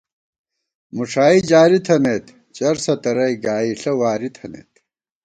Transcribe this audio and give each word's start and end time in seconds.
مُݭائی 0.95 1.39
جاری 1.49 1.79
تھنَئیت، 1.85 2.25
چرسہ 2.55 2.93
تَرَئی 3.03 3.35
گائیݪہ 3.45 3.91
واری 3.99 4.29
تھنَئیت 4.37 4.71